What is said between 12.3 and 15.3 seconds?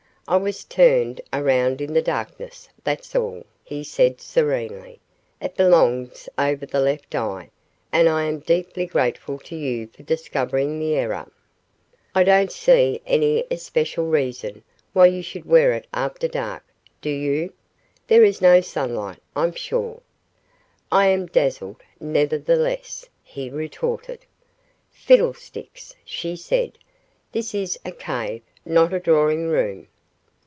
see any especial reason why you